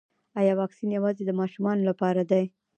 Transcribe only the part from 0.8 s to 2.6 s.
یوازې د ماشومانو لپاره دی